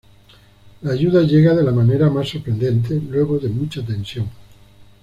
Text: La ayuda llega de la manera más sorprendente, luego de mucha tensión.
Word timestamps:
La 0.81 0.93
ayuda 0.93 1.21
llega 1.21 1.53
de 1.53 1.61
la 1.61 1.71
manera 1.71 2.09
más 2.09 2.27
sorprendente, 2.29 2.99
luego 3.07 3.37
de 3.37 3.49
mucha 3.49 3.85
tensión. 3.85 4.27